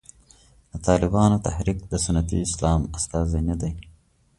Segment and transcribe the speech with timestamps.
[0.71, 3.71] د طالبانو تحریک د سنتي اسلام استازی نه دی.